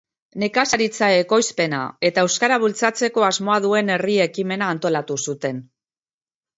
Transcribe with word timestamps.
Nekazaritza-ekoizpena 0.43 1.83
eta 2.11 2.25
euskara 2.27 2.59
bultzatzeko 2.65 3.29
asmoa 3.31 3.61
duen 3.69 3.95
herri 3.99 4.19
ekimena 4.29 4.75
antolatu 4.79 5.23
zuten. 5.25 5.67